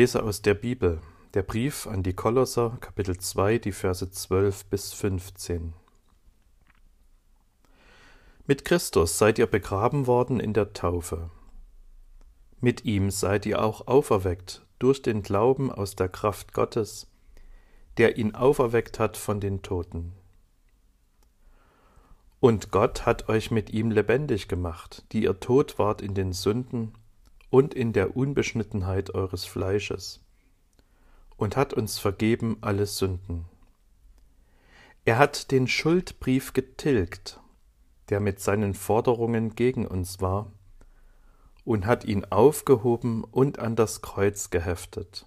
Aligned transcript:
Lese 0.00 0.22
aus 0.22 0.40
der 0.40 0.54
Bibel, 0.54 0.98
der 1.34 1.42
Brief 1.42 1.86
an 1.86 2.02
die 2.02 2.14
Kolosser, 2.14 2.78
Kapitel 2.80 3.18
2, 3.18 3.58
die 3.58 3.70
Verse 3.70 4.10
12 4.10 4.64
bis 4.64 4.94
15. 4.94 5.74
Mit 8.46 8.64
Christus 8.64 9.18
seid 9.18 9.38
ihr 9.38 9.46
begraben 9.46 10.06
worden 10.06 10.40
in 10.40 10.54
der 10.54 10.72
Taufe. 10.72 11.28
Mit 12.62 12.86
ihm 12.86 13.10
seid 13.10 13.44
ihr 13.44 13.62
auch 13.62 13.88
auferweckt 13.88 14.64
durch 14.78 15.02
den 15.02 15.22
Glauben 15.22 15.70
aus 15.70 15.96
der 15.96 16.08
Kraft 16.08 16.54
Gottes, 16.54 17.06
der 17.98 18.16
ihn 18.16 18.34
auferweckt 18.34 18.98
hat 18.98 19.18
von 19.18 19.38
den 19.38 19.60
Toten. 19.60 20.14
Und 22.40 22.70
Gott 22.70 23.04
hat 23.04 23.28
euch 23.28 23.50
mit 23.50 23.68
ihm 23.68 23.90
lebendig 23.90 24.48
gemacht, 24.48 25.04
die 25.12 25.24
ihr 25.24 25.40
tot 25.40 25.78
wart 25.78 26.00
in 26.00 26.14
den 26.14 26.32
Sünden 26.32 26.94
und 27.50 27.74
in 27.74 27.92
der 27.92 28.16
Unbeschnittenheit 28.16 29.14
eures 29.14 29.44
Fleisches, 29.44 30.24
und 31.36 31.56
hat 31.56 31.74
uns 31.74 31.98
vergeben 31.98 32.58
alle 32.60 32.86
Sünden. 32.86 33.44
Er 35.04 35.18
hat 35.18 35.50
den 35.50 35.66
Schuldbrief 35.66 36.52
getilgt, 36.52 37.40
der 38.08 38.20
mit 38.20 38.40
seinen 38.40 38.74
Forderungen 38.74 39.54
gegen 39.54 39.86
uns 39.86 40.20
war, 40.20 40.52
und 41.64 41.86
hat 41.86 42.04
ihn 42.04 42.24
aufgehoben 42.24 43.24
und 43.24 43.58
an 43.58 43.76
das 43.76 44.02
Kreuz 44.02 44.50
geheftet. 44.50 45.26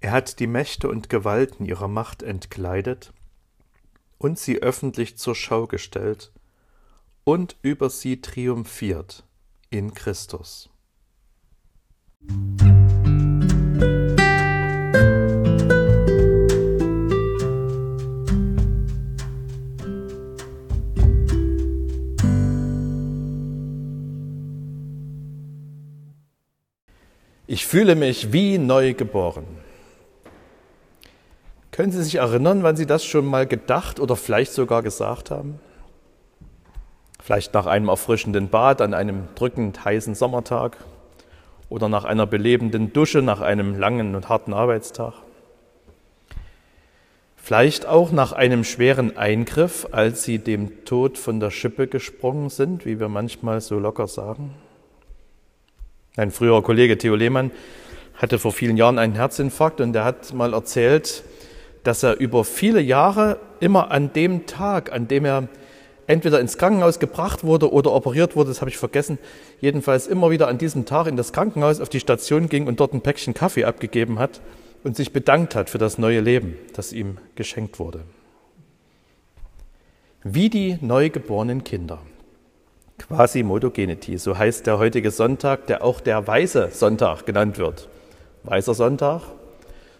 Er 0.00 0.12
hat 0.12 0.38
die 0.40 0.46
Mächte 0.46 0.88
und 0.88 1.08
Gewalten 1.08 1.64
ihrer 1.64 1.88
Macht 1.88 2.22
entkleidet 2.22 3.12
und 4.18 4.38
sie 4.38 4.62
öffentlich 4.62 5.16
zur 5.16 5.34
Schau 5.34 5.66
gestellt 5.66 6.32
und 7.24 7.56
über 7.62 7.88
sie 7.88 8.20
triumphiert 8.20 9.24
in 9.74 9.92
Christus. 9.92 10.70
Ich 27.46 27.66
fühle 27.66 27.94
mich 27.94 28.32
wie 28.32 28.58
neu 28.58 28.94
geboren. 28.94 29.44
Können 31.72 31.90
Sie 31.90 32.02
sich 32.02 32.16
erinnern, 32.16 32.62
wann 32.62 32.76
Sie 32.76 32.86
das 32.86 33.04
schon 33.04 33.26
mal 33.26 33.46
gedacht 33.46 33.98
oder 33.98 34.14
vielleicht 34.14 34.52
sogar 34.52 34.82
gesagt 34.82 35.32
haben? 35.32 35.58
Vielleicht 37.24 37.54
nach 37.54 37.64
einem 37.64 37.88
erfrischenden 37.88 38.50
Bad 38.50 38.82
an 38.82 38.92
einem 38.92 39.28
drückend 39.34 39.82
heißen 39.82 40.14
Sommertag 40.14 40.76
oder 41.70 41.88
nach 41.88 42.04
einer 42.04 42.26
belebenden 42.26 42.92
Dusche 42.92 43.22
nach 43.22 43.40
einem 43.40 43.78
langen 43.78 44.14
und 44.14 44.28
harten 44.28 44.52
Arbeitstag. 44.52 45.14
Vielleicht 47.34 47.86
auch 47.86 48.12
nach 48.12 48.32
einem 48.32 48.62
schweren 48.62 49.16
Eingriff, 49.16 49.88
als 49.90 50.24
sie 50.24 50.38
dem 50.38 50.84
Tod 50.84 51.16
von 51.16 51.40
der 51.40 51.50
Schippe 51.50 51.86
gesprungen 51.86 52.50
sind, 52.50 52.84
wie 52.84 53.00
wir 53.00 53.08
manchmal 53.08 53.62
so 53.62 53.78
locker 53.78 54.06
sagen. 54.06 54.54
Ein 56.18 56.30
früherer 56.30 56.60
Kollege 56.60 56.98
Theo 56.98 57.14
Lehmann 57.14 57.52
hatte 58.16 58.38
vor 58.38 58.52
vielen 58.52 58.76
Jahren 58.76 58.98
einen 58.98 59.14
Herzinfarkt 59.14 59.80
und 59.80 59.96
er 59.96 60.04
hat 60.04 60.34
mal 60.34 60.52
erzählt, 60.52 61.24
dass 61.84 62.02
er 62.02 62.18
über 62.18 62.44
viele 62.44 62.82
Jahre 62.82 63.38
immer 63.60 63.90
an 63.90 64.12
dem 64.12 64.44
Tag, 64.44 64.92
an 64.92 65.08
dem 65.08 65.24
er 65.24 65.48
entweder 66.06 66.40
ins 66.40 66.58
Krankenhaus 66.58 66.98
gebracht 66.98 67.44
wurde 67.44 67.72
oder 67.72 67.92
operiert 67.92 68.36
wurde, 68.36 68.50
das 68.50 68.60
habe 68.60 68.70
ich 68.70 68.78
vergessen, 68.78 69.18
jedenfalls 69.60 70.06
immer 70.06 70.30
wieder 70.30 70.48
an 70.48 70.58
diesem 70.58 70.84
Tag 70.84 71.06
in 71.06 71.16
das 71.16 71.32
Krankenhaus 71.32 71.80
auf 71.80 71.88
die 71.88 72.00
Station 72.00 72.48
ging 72.48 72.66
und 72.66 72.80
dort 72.80 72.92
ein 72.92 73.00
Päckchen 73.00 73.34
Kaffee 73.34 73.64
abgegeben 73.64 74.18
hat 74.18 74.40
und 74.82 74.96
sich 74.96 75.12
bedankt 75.12 75.54
hat 75.54 75.70
für 75.70 75.78
das 75.78 75.98
neue 75.98 76.20
Leben, 76.20 76.56
das 76.74 76.92
ihm 76.92 77.18
geschenkt 77.34 77.78
wurde. 77.78 78.00
Wie 80.22 80.48
die 80.48 80.78
neugeborenen 80.80 81.64
Kinder. 81.64 81.98
Quasi 82.98 83.42
Modogenity, 83.42 84.18
so 84.18 84.38
heißt 84.38 84.66
der 84.66 84.78
heutige 84.78 85.10
Sonntag, 85.10 85.66
der 85.66 85.82
auch 85.82 86.00
der 86.00 86.26
Weiße 86.26 86.68
Sonntag 86.72 87.26
genannt 87.26 87.58
wird. 87.58 87.88
Weißer 88.44 88.74
Sonntag, 88.74 89.22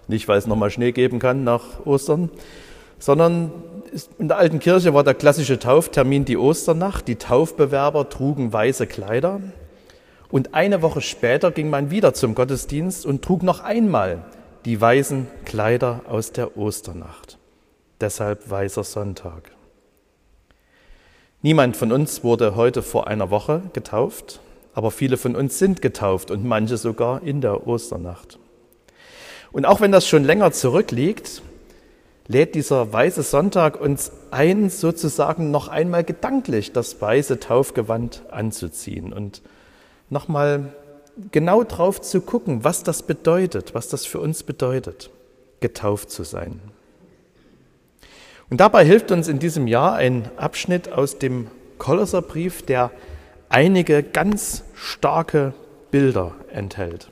nicht 0.07 0.29
weil 0.29 0.39
es 0.39 0.47
nochmal 0.47 0.71
Schnee 0.71 0.93
geben 0.93 1.19
kann 1.19 1.45
nach 1.45 1.85
Ostern, 1.85 2.31
sondern 3.05 3.53
in 4.19 4.29
der 4.29 4.39
alten 4.39 4.61
Kirche 4.61 4.95
war 4.95 5.05
der 5.05 5.13
klassische 5.13 5.59
Tauftermin 5.59 6.25
die 6.25 6.39
Osternacht. 6.39 7.07
Die 7.07 7.17
Taufbewerber 7.17 8.09
trugen 8.09 8.51
weiße 8.51 8.87
Kleider. 8.87 9.43
Und 10.31 10.55
eine 10.55 10.81
Woche 10.81 11.03
später 11.03 11.51
ging 11.51 11.69
man 11.69 11.91
wieder 11.91 12.15
zum 12.15 12.35
Gottesdienst 12.35 13.05
und 13.05 13.21
trug 13.21 13.43
noch 13.43 13.61
einmal 13.61 14.25
die 14.65 14.81
weißen 14.81 15.27
Kleider 15.45 16.01
aus 16.09 16.33
der 16.33 16.57
Osternacht. 16.57 17.37
Deshalb 18.01 18.51
weißer 18.51 18.85
Sonntag. 18.85 19.51
Niemand 21.43 21.77
von 21.77 21.93
uns 21.93 22.25
wurde 22.25 22.57
heute 22.57 22.81
vor 22.81 23.07
einer 23.07 23.29
Woche 23.29 23.65
getauft, 23.75 24.41
aber 24.73 24.91
viele 24.91 25.19
von 25.19 25.37
uns 25.37 25.59
sind 25.59 25.83
getauft 25.83 26.31
und 26.31 26.43
manche 26.47 26.79
sogar 26.79 27.23
in 27.23 27.43
der 27.43 27.67
Osternacht. 27.67 28.39
Und 29.53 29.67
auch 29.67 29.83
wenn 29.83 29.93
das 29.93 30.09
schon 30.09 30.25
länger 30.25 30.53
zurückliegt, 30.53 31.43
lädt 32.27 32.55
dieser 32.55 32.93
weiße 32.93 33.23
Sonntag 33.23 33.81
uns 33.81 34.13
ein, 34.31 34.71
sozusagen 34.71 35.51
noch 35.51 35.69
einmal 35.69 36.05
gedanklich 36.05 36.73
das 36.73 37.01
weiße 37.01 37.41
Taufgewand 37.41 38.23
anzuziehen 38.31 39.13
und 39.13 39.43
nochmal 40.11 40.75
genau 41.31 41.65
drauf 41.65 42.01
zu 42.01 42.21
gucken, 42.21 42.65
was 42.65 42.83
das 42.83 43.03
bedeutet, 43.03 43.75
was 43.75 43.89
das 43.89 44.07
für 44.07 44.21
uns 44.21 44.43
bedeutet, 44.43 45.11
getauft 45.61 46.11
zu 46.11 46.25
sein. 46.25 46.61
Und 48.51 48.61
dabei 48.61 48.85
hilft 48.85 49.11
uns 49.11 49.29
in 49.29 49.39
diesem 49.39 49.67
Jahr 49.67 49.95
ein 49.95 50.29
Abschnitt 50.37 50.93
aus 50.93 51.19
dem 51.19 51.49
Kolosserbrief, 51.79 52.63
der 52.63 52.91
einige 53.49 54.03
ganz 54.03 54.65
starke 54.75 55.55
Bilder 55.91 56.33
enthält. 56.51 57.09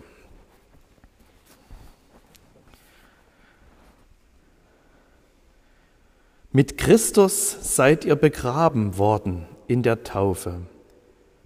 Mit 6.55 6.77
Christus 6.77 7.77
seid 7.77 8.05
ihr 8.05 8.15
begraben 8.15 8.99
worden 8.99 9.47
in 9.69 9.83
der 9.83 10.05
Taufe. 10.05 10.61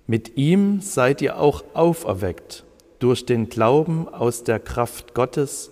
Mit 0.09 0.37
ihm 0.37 0.81
seid 0.81 1.23
ihr 1.23 1.39
auch 1.39 1.63
auferweckt 1.75 2.65
durch 2.99 3.25
den 3.25 3.49
Glauben 3.49 4.09
aus 4.09 4.43
der 4.43 4.59
Kraft 4.59 5.15
Gottes, 5.15 5.71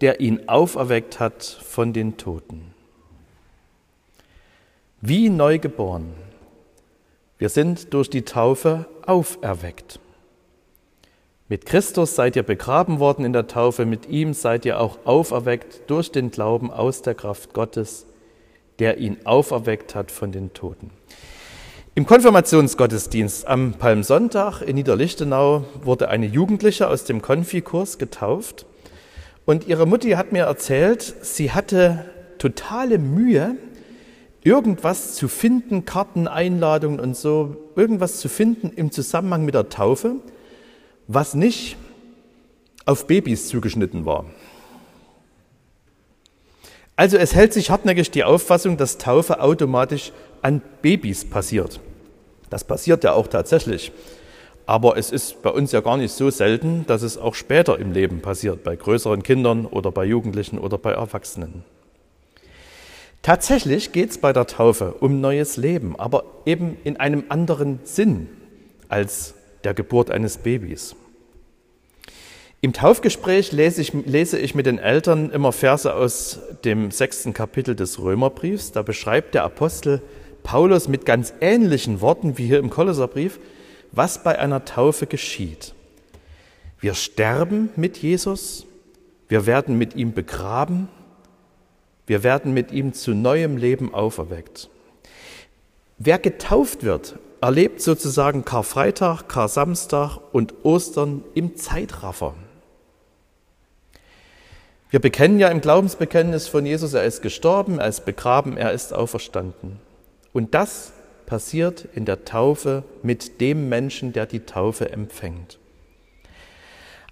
der 0.00 0.18
ihn 0.18 0.48
auferweckt 0.48 1.20
hat 1.20 1.44
von 1.44 1.92
den 1.92 2.16
Toten. 2.16 2.74
Wie 5.00 5.30
neu 5.30 5.60
geboren. 5.60 6.12
Wir 7.38 7.50
sind 7.50 7.94
durch 7.94 8.10
die 8.10 8.22
Taufe 8.22 8.86
auferweckt. 9.06 10.00
Mit 11.48 11.64
Christus 11.64 12.16
seid 12.16 12.34
ihr 12.34 12.42
begraben 12.42 12.98
worden 12.98 13.24
in 13.24 13.32
der 13.32 13.46
Taufe, 13.46 13.86
mit 13.86 14.08
ihm 14.08 14.34
seid 14.34 14.64
ihr 14.64 14.80
auch 14.80 14.98
auferweckt 15.04 15.88
durch 15.88 16.10
den 16.10 16.32
Glauben 16.32 16.72
aus 16.72 17.02
der 17.02 17.14
Kraft 17.14 17.52
Gottes, 17.52 18.06
der 18.78 18.98
ihn 18.98 19.18
auferweckt 19.24 19.94
hat 19.94 20.10
von 20.10 20.32
den 20.32 20.52
Toten. 20.52 20.90
Im 21.96 22.06
Konfirmationsgottesdienst 22.06 23.46
am 23.46 23.74
Palmsonntag 23.74 24.62
in 24.62 24.74
Niederlichtenau 24.74 25.64
wurde 25.82 26.08
eine 26.08 26.26
Jugendliche 26.26 26.88
aus 26.88 27.04
dem 27.04 27.22
Konfikurs 27.22 27.98
getauft 27.98 28.66
und 29.44 29.68
ihre 29.68 29.86
Mutti 29.86 30.10
hat 30.12 30.32
mir 30.32 30.44
erzählt, 30.44 31.02
sie 31.22 31.52
hatte 31.52 32.04
totale 32.38 32.98
Mühe, 32.98 33.56
irgendwas 34.42 35.14
zu 35.14 35.28
finden, 35.28 35.84
Karten, 35.84 36.26
Einladungen 36.26 36.98
und 36.98 37.16
so, 37.16 37.56
irgendwas 37.76 38.18
zu 38.18 38.28
finden 38.28 38.72
im 38.74 38.90
Zusammenhang 38.90 39.44
mit 39.44 39.54
der 39.54 39.68
Taufe, 39.68 40.16
was 41.06 41.34
nicht 41.34 41.76
auf 42.86 43.06
Babys 43.06 43.48
zugeschnitten 43.48 44.04
war. 44.04 44.24
Also 46.96 47.16
es 47.16 47.34
hält 47.34 47.52
sich 47.52 47.70
hartnäckig 47.70 48.10
die 48.10 48.24
Auffassung, 48.24 48.76
dass 48.76 48.98
Taufe 48.98 49.40
automatisch 49.40 50.12
an 50.42 50.62
Babys 50.82 51.24
passiert. 51.24 51.80
Das 52.50 52.62
passiert 52.64 53.02
ja 53.02 53.14
auch 53.14 53.26
tatsächlich. 53.26 53.90
Aber 54.66 54.96
es 54.96 55.10
ist 55.10 55.42
bei 55.42 55.50
uns 55.50 55.72
ja 55.72 55.80
gar 55.80 55.96
nicht 55.96 56.12
so 56.12 56.30
selten, 56.30 56.86
dass 56.86 57.02
es 57.02 57.18
auch 57.18 57.34
später 57.34 57.78
im 57.78 57.92
Leben 57.92 58.20
passiert, 58.22 58.64
bei 58.64 58.76
größeren 58.76 59.22
Kindern 59.22 59.66
oder 59.66 59.90
bei 59.90 60.04
Jugendlichen 60.04 60.58
oder 60.58 60.78
bei 60.78 60.92
Erwachsenen. 60.92 61.64
Tatsächlich 63.22 63.92
geht 63.92 64.10
es 64.10 64.18
bei 64.18 64.32
der 64.32 64.46
Taufe 64.46 64.94
um 65.00 65.20
neues 65.20 65.56
Leben, 65.56 65.98
aber 65.98 66.24
eben 66.46 66.76
in 66.84 66.98
einem 66.98 67.24
anderen 67.28 67.80
Sinn 67.84 68.28
als 68.88 69.34
der 69.64 69.74
Geburt 69.74 70.10
eines 70.10 70.38
Babys. 70.38 70.94
Im 72.64 72.72
Taufgespräch 72.72 73.52
lese 73.52 73.82
ich, 73.82 73.92
lese 73.92 74.38
ich 74.38 74.54
mit 74.54 74.64
den 74.64 74.78
Eltern 74.78 75.28
immer 75.28 75.52
Verse 75.52 75.94
aus 75.94 76.38
dem 76.64 76.90
sechsten 76.92 77.34
Kapitel 77.34 77.76
des 77.76 77.98
Römerbriefs. 77.98 78.72
Da 78.72 78.80
beschreibt 78.80 79.34
der 79.34 79.44
Apostel 79.44 80.00
Paulus 80.44 80.88
mit 80.88 81.04
ganz 81.04 81.34
ähnlichen 81.42 82.00
Worten 82.00 82.38
wie 82.38 82.46
hier 82.46 82.58
im 82.58 82.70
Kolosserbrief, 82.70 83.38
was 83.92 84.22
bei 84.22 84.38
einer 84.38 84.64
Taufe 84.64 85.06
geschieht. 85.06 85.74
Wir 86.80 86.94
sterben 86.94 87.68
mit 87.76 87.98
Jesus, 87.98 88.64
wir 89.28 89.44
werden 89.44 89.76
mit 89.76 89.94
ihm 89.94 90.14
begraben, 90.14 90.88
wir 92.06 92.22
werden 92.22 92.54
mit 92.54 92.72
ihm 92.72 92.94
zu 92.94 93.12
neuem 93.12 93.58
Leben 93.58 93.92
auferweckt. 93.92 94.70
Wer 95.98 96.18
getauft 96.18 96.82
wird, 96.82 97.16
erlebt 97.42 97.82
sozusagen 97.82 98.46
Karfreitag, 98.46 99.28
Kar-Samstag 99.28 100.18
und 100.32 100.54
Ostern 100.64 101.24
im 101.34 101.56
Zeitraffer. 101.56 102.34
Wir 104.94 105.00
bekennen 105.00 105.40
ja 105.40 105.48
im 105.48 105.60
Glaubensbekenntnis 105.60 106.46
von 106.46 106.64
Jesus, 106.64 106.94
er 106.94 107.02
ist 107.02 107.20
gestorben, 107.20 107.80
er 107.80 107.88
ist 107.88 108.04
begraben, 108.04 108.56
er 108.56 108.70
ist 108.70 108.94
auferstanden. 108.94 109.80
Und 110.32 110.54
das 110.54 110.92
passiert 111.26 111.88
in 111.96 112.04
der 112.04 112.24
Taufe 112.24 112.84
mit 113.02 113.40
dem 113.40 113.68
Menschen, 113.68 114.12
der 114.12 114.26
die 114.26 114.46
Taufe 114.46 114.92
empfängt. 114.92 115.58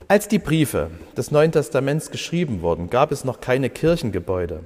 Als 0.07 0.29
die 0.29 0.39
Briefe 0.39 0.93
des 1.17 1.33
Neuen 1.33 1.51
Testaments 1.51 2.13
geschrieben 2.13 2.63
wurden, 2.63 2.89
gab 2.89 3.11
es 3.11 3.25
noch 3.25 3.41
keine 3.41 3.69
Kirchengebäude. 3.69 4.61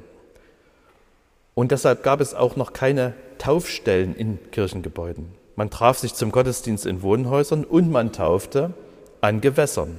Und 1.55 1.73
deshalb 1.73 2.03
gab 2.03 2.21
es 2.21 2.35
auch 2.35 2.57
noch 2.57 2.75
keine 2.75 3.15
Taufstellen 3.39 4.15
in 4.15 4.39
Kirchengebäuden. 4.51 5.31
Man 5.55 5.71
traf 5.71 5.97
sich 5.97 6.13
zum 6.13 6.33
Gottesdienst 6.33 6.85
in 6.85 7.01
Wohnhäusern 7.01 7.65
und 7.65 7.91
man 7.91 8.13
taufte 8.13 8.75
an 9.23 9.41
Gewässern 9.41 9.97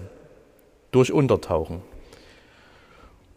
durch 0.92 1.12
Untertauchen. 1.12 1.82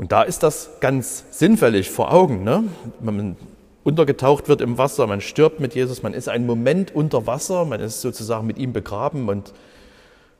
Und 0.01 0.13
da 0.13 0.23
ist 0.23 0.43
das 0.43 0.71
ganz 0.81 1.25
sinnfällig 1.31 1.91
vor 1.91 2.11
Augen. 2.11 2.43
Ne? 2.43 2.65
Man 3.01 3.37
untergetaucht 3.85 4.49
wird 4.49 4.63
im 4.63 4.79
Wasser, 4.79 5.07
man 5.07 5.21
stirbt 5.21 5.61
mit 5.61 5.75
Jesus, 5.75 6.03
man 6.03 6.15
ist 6.15 6.27
einen 6.27 6.47
Moment 6.47 6.95
unter 6.95 7.27
Wasser, 7.27 7.67
man 7.67 7.81
ist 7.81 8.01
sozusagen 8.01 8.47
mit 8.47 8.57
ihm 8.57 8.73
begraben 8.73 9.29
und 9.29 9.53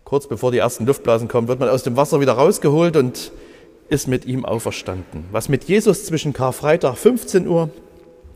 kurz 0.05 0.29
bevor 0.29 0.51
die 0.51 0.57
ersten 0.57 0.87
Luftblasen 0.87 1.29
kommen, 1.29 1.47
wird 1.47 1.61
man 1.61 1.69
aus 1.69 1.83
dem 1.83 1.99
Wasser 1.99 2.23
wieder 2.23 2.33
rausgeholt 2.33 2.97
und 2.97 3.33
ist 3.91 4.09
mit 4.09 4.25
ihm 4.25 4.47
auferstanden. 4.47 5.25
Was 5.31 5.51
mit 5.51 5.65
Jesus 5.65 6.07
zwischen 6.07 6.33
Karfreitag 6.33 6.97
15 6.97 7.47
Uhr 7.47 7.69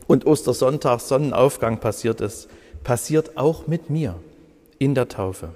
und 0.05 0.27
Ostersonntag 0.27 0.99
Sonnenaufgang 0.99 1.79
passiert 1.79 2.21
ist, 2.21 2.49
passiert 2.83 3.35
auch 3.35 3.65
mit 3.65 3.89
mir 3.89 4.13
in 4.77 4.93
der 4.93 5.07
Taufe. 5.07 5.49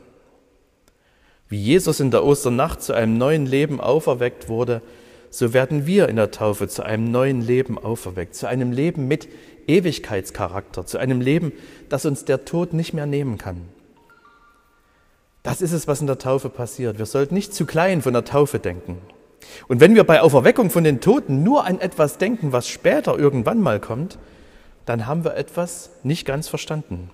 Wie 1.47 1.61
Jesus 1.61 1.99
in 1.99 2.09
der 2.09 2.25
Osternacht 2.25 2.81
zu 2.81 2.93
einem 2.93 3.19
neuen 3.19 3.45
Leben 3.45 3.79
auferweckt 3.79 4.49
wurde, 4.49 4.81
so 5.29 5.53
werden 5.53 5.85
wir 5.85 6.09
in 6.09 6.15
der 6.15 6.31
Taufe 6.31 6.67
zu 6.67 6.83
einem 6.83 7.11
neuen 7.11 7.41
Leben 7.41 7.77
auferweckt, 7.77 8.35
zu 8.35 8.47
einem 8.47 8.71
Leben 8.71 9.07
mit 9.07 9.27
Ewigkeitscharakter, 9.67 10.85
zu 10.85 10.97
einem 10.97 11.21
Leben, 11.21 11.51
das 11.89 12.05
uns 12.05 12.25
der 12.25 12.45
Tod 12.45 12.73
nicht 12.73 12.93
mehr 12.93 13.05
nehmen 13.05 13.37
kann. 13.37 13.61
Das 15.43 15.61
ist 15.61 15.71
es, 15.71 15.87
was 15.87 16.01
in 16.01 16.07
der 16.07 16.17
Taufe 16.17 16.49
passiert. 16.49 16.97
Wir 16.97 17.05
sollten 17.05 17.35
nicht 17.35 17.53
zu 17.53 17.65
klein 17.65 18.01
von 18.01 18.13
der 18.13 18.25
Taufe 18.25 18.59
denken. 18.59 18.97
Und 19.67 19.79
wenn 19.79 19.95
wir 19.95 20.03
bei 20.03 20.21
Auferweckung 20.21 20.69
von 20.69 20.83
den 20.83 20.99
Toten 20.99 21.43
nur 21.43 21.65
an 21.65 21.79
etwas 21.79 22.17
denken, 22.17 22.51
was 22.51 22.67
später 22.67 23.17
irgendwann 23.17 23.61
mal 23.61 23.79
kommt, 23.79 24.17
dann 24.85 25.05
haben 25.05 25.23
wir 25.23 25.35
etwas 25.35 25.91
nicht 26.03 26.25
ganz 26.25 26.47
verstanden. 26.49 27.09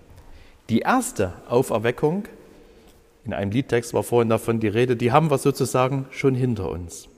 Die 0.70 0.80
erste 0.80 1.34
Auferweckung, 1.48 2.24
in 3.26 3.34
einem 3.34 3.52
Liedtext 3.52 3.94
war 3.94 4.04
vorhin 4.04 4.30
davon 4.30 4.60
die 4.60 4.68
Rede, 4.68 4.96
die 4.96 5.12
haben 5.12 5.30
wir 5.30 5.38
sozusagen 5.38 6.06
schon 6.10 6.36
hinter 6.36 6.70
uns. 6.70 7.10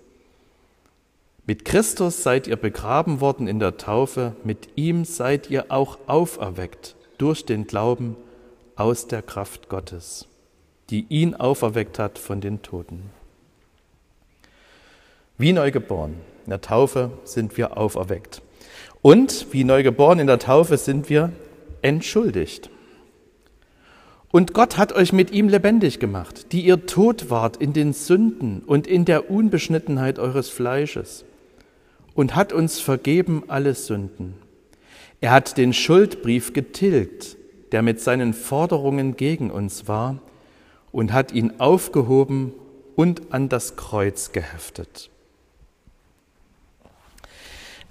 Mit 1.47 1.63
Christus 1.63 2.23
seid 2.23 2.45
ihr 2.47 2.57
begraben 2.57 3.21
worden 3.21 3.47
in 3.47 3.59
der 3.59 3.77
Taufe, 3.77 4.35
mit 4.43 4.67
ihm 4.75 5.05
seid 5.05 5.49
ihr 5.49 5.71
auch 5.71 5.97
auferweckt 6.05 6.97
durch 7.17 7.45
den 7.45 7.65
Glauben 7.65 8.17
aus 8.75 9.07
der 9.07 9.21
Kraft 9.21 9.69
Gottes, 9.69 10.27
die 10.89 11.05
ihn 11.07 11.35
auferweckt 11.35 11.99
hat 11.99 12.19
von 12.19 12.41
den 12.41 12.61
Toten. 12.63 13.09
Wie 15.37 15.53
neu 15.53 15.71
geboren. 15.71 16.15
In 16.43 16.49
der 16.49 16.59
Taufe 16.59 17.11
sind 17.23 17.55
wir 17.55 17.77
auferweckt. 17.77 18.41
Und 19.01 19.47
wie 19.51 19.63
neu 19.63 19.83
geboren 19.83 20.19
in 20.19 20.27
der 20.27 20.39
Taufe 20.39 20.77
sind 20.77 21.09
wir 21.09 21.31
entschuldigt. 21.81 22.69
Und 24.31 24.53
Gott 24.53 24.77
hat 24.77 24.91
euch 24.91 25.13
mit 25.13 25.31
ihm 25.31 25.47
lebendig 25.47 25.99
gemacht, 25.99 26.51
die 26.51 26.65
ihr 26.65 26.85
tot 26.85 27.29
wart 27.29 27.55
in 27.55 27.71
den 27.71 27.93
Sünden 27.93 28.63
und 28.65 28.85
in 28.85 29.05
der 29.05 29.31
Unbeschnittenheit 29.31 30.19
eures 30.19 30.49
Fleisches, 30.49 31.23
und 32.17 32.35
hat 32.35 32.51
uns 32.51 32.79
vergeben 32.79 33.43
alle 33.47 33.75
Sünden. 33.75 34.33
Er 35.21 35.29
hat 35.29 35.55
den 35.55 35.71
Schuldbrief 35.71 36.51
getilgt, 36.51 37.37
der 37.71 37.83
mit 37.83 38.01
seinen 38.01 38.33
Forderungen 38.33 39.15
gegen 39.15 39.51
uns 39.51 39.87
war, 39.87 40.17
und 40.91 41.13
hat 41.13 41.31
ihn 41.31 41.59
aufgehoben 41.59 42.53
und 42.95 43.31
an 43.31 43.49
das 43.49 43.75
Kreuz 43.75 44.31
geheftet. 44.31 45.11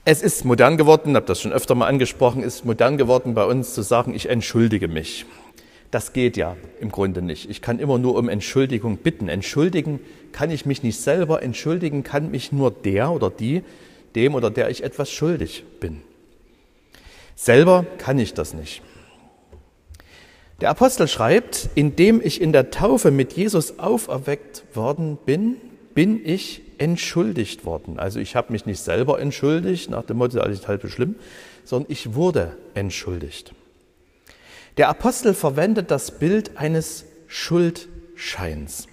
Es 0.04 0.22
ist 0.22 0.44
modern 0.44 0.76
geworden, 0.76 1.14
habe 1.14 1.26
das 1.26 1.40
schon 1.40 1.52
öfter 1.52 1.76
mal 1.76 1.86
angesprochen, 1.86 2.42
ist 2.42 2.64
modern 2.64 2.98
geworden 2.98 3.34
bei 3.34 3.44
uns 3.44 3.74
zu 3.74 3.82
sagen, 3.82 4.12
ich 4.12 4.28
entschuldige 4.28 4.88
mich. 4.88 5.24
Das 5.92 6.12
geht 6.12 6.36
ja 6.36 6.56
im 6.80 6.90
Grunde 6.90 7.22
nicht. 7.22 7.48
Ich 7.48 7.62
kann 7.62 7.78
immer 7.78 7.98
nur 7.98 8.16
um 8.16 8.28
Entschuldigung 8.28 8.96
bitten. 8.96 9.28
Entschuldigen 9.28 10.00
kann 10.32 10.50
ich 10.50 10.66
mich 10.66 10.82
nicht 10.82 11.00
selber, 11.00 11.44
entschuldigen 11.44 12.02
kann 12.02 12.32
mich 12.32 12.50
nur 12.50 12.72
der 12.72 13.12
oder 13.12 13.30
die, 13.30 13.62
dem 14.16 14.34
oder 14.34 14.50
der 14.50 14.70
ich 14.70 14.82
etwas 14.82 15.10
schuldig 15.10 15.64
bin. 15.78 16.02
Selber 17.36 17.86
kann 17.98 18.18
ich 18.18 18.34
das 18.34 18.54
nicht. 18.54 18.82
Der 20.62 20.70
Apostel 20.70 21.06
schreibt, 21.06 21.68
indem 21.74 22.22
ich 22.22 22.40
in 22.40 22.52
der 22.52 22.70
Taufe 22.70 23.10
mit 23.10 23.34
Jesus 23.34 23.78
auferweckt 23.78 24.64
worden 24.74 25.18
bin, 25.24 25.56
bin 25.94 26.20
ich 26.24 26.62
entschuldigt 26.78 27.66
worden. 27.66 27.98
Also 27.98 28.20
ich 28.20 28.36
habe 28.36 28.52
mich 28.52 28.64
nicht 28.64 28.80
selber 28.80 29.20
entschuldigt, 29.20 29.90
nach 29.90 30.04
dem 30.04 30.16
Motto, 30.16 30.40
alles 30.40 30.66
halb 30.66 30.88
schlimm, 30.88 31.16
sondern 31.64 31.92
ich 31.92 32.14
wurde 32.14 32.56
entschuldigt. 32.74 33.52
Der 34.78 34.88
Apostel 34.88 35.34
verwendet 35.34 35.90
das 35.90 36.18
Bild 36.18 36.56
eines 36.56 37.04
Schuldscheins. 37.26 38.88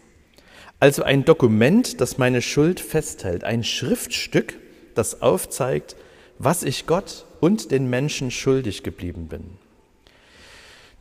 Also 0.79 1.03
ein 1.03 1.23
Dokument, 1.23 2.01
das 2.01 2.17
meine 2.17 2.41
Schuld 2.41 2.81
festhält, 2.81 3.45
ein 3.45 3.63
Schriftstück, 3.63 4.55
das 4.93 5.21
aufzeigt, 5.21 5.95
was 6.39 6.63
ich 6.63 6.85
Gott 6.85 7.25
und 7.39 7.71
den 7.71 7.89
Menschen 7.89 8.31
schuldig 8.31 8.83
geblieben 8.83 9.27
bin. 9.27 9.43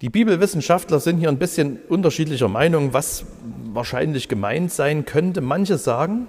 Die 0.01 0.11
Bibelwissenschaftler 0.11 0.99
sind 0.99 1.19
hier 1.19 1.29
ein 1.29 1.39
bisschen 1.39 1.79
unterschiedlicher 1.89 2.49
Meinung, 2.49 2.93
was 2.93 3.25
wahrscheinlich 3.73 4.29
gemeint 4.29 4.73
sein 4.73 5.05
könnte. 5.05 5.41
Manche 5.41 5.79
sagen, 5.79 6.27